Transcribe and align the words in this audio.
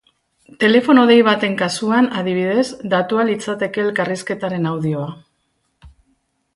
Telefono 0.61 1.03
dei 1.11 1.17
baten 1.27 1.53
kasuan, 1.59 2.09
adibidez, 2.21 2.65
datua 2.97 3.29
litzateke 3.31 3.87
elkarrizketaren 3.87 4.69
audioa. 4.75 5.97